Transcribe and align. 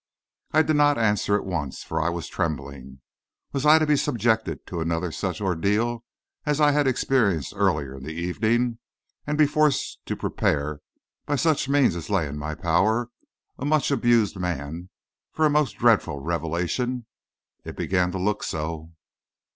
I 0.51 0.63
did 0.63 0.77
not 0.77 0.97
answer 0.97 1.35
at 1.35 1.45
once, 1.45 1.83
for 1.83 2.01
I 2.01 2.09
was 2.09 2.27
trembling. 2.27 3.01
Was 3.53 3.67
I 3.67 3.77
to 3.77 3.85
be 3.85 3.95
subjected 3.95 4.65
to 4.65 4.81
another 4.81 5.11
such 5.11 5.39
an 5.39 5.45
ordeal 5.45 6.03
as 6.43 6.59
I 6.59 6.71
had 6.71 6.87
experienced 6.87 7.53
earlier 7.55 7.93
in 7.95 8.03
the 8.03 8.11
evening 8.13 8.79
and 9.27 9.37
be 9.37 9.45
forced 9.45 10.03
to 10.07 10.15
prepare, 10.15 10.79
by 11.27 11.35
such 11.35 11.69
means 11.69 11.95
as 11.95 12.09
lay 12.09 12.25
in 12.27 12.39
my 12.39 12.55
power, 12.55 13.09
a 13.59 13.63
much 13.65 13.91
abused 13.91 14.37
man 14.39 14.89
for 15.31 15.45
a 15.45 15.51
most 15.51 15.73
dreadful 15.77 16.17
revelation? 16.19 17.05
It 17.63 17.75
began 17.77 18.11
to 18.11 18.17
look 18.17 18.41
so. 18.43 18.93